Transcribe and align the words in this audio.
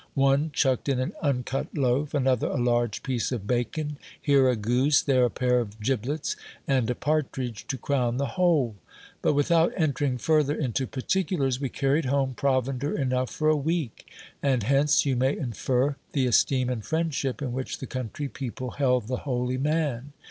One 0.15 0.49
chucked 0.51 0.89
in 0.89 0.99
an 0.99 1.13
uncut 1.21 1.67
loaf, 1.75 2.15
another 2.15 2.47
a 2.47 2.57
large 2.57 3.03
piece 3.03 3.31
of 3.31 3.45
bacon; 3.45 3.99
here 4.19 4.49
a 4.49 4.55
goose, 4.55 4.99
there 4.99 5.25
a 5.25 5.29
pair 5.29 5.59
of 5.59 5.79
giblets, 5.79 6.35
and 6.67 6.89
a 6.89 6.95
partridge 6.95 7.67
to 7.67 7.77
crown 7.77 8.17
the 8.17 8.29
whole. 8.33 8.73
But 9.21 9.33
without 9.33 9.71
entering 9.77 10.17
further 10.17 10.55
into 10.55 10.87
particulars, 10.87 11.61
we 11.61 11.69
carried 11.69 12.05
home 12.05 12.33
provender 12.33 12.97
enough 12.97 13.29
for 13.29 13.47
a 13.49 13.55
week; 13.55 14.09
and 14.41 14.63
hence 14.63 15.05
you 15.05 15.15
may 15.15 15.37
infer 15.37 15.97
the 16.13 16.25
esteem 16.25 16.67
and 16.71 16.83
friendship 16.83 17.39
in 17.39 17.53
which 17.53 17.77
the 17.77 17.85
country 17.85 18.27
people 18.27 18.71
held 18.71 19.05
the 19.07 19.17
holy 19.17 19.59
man. 19.59 20.13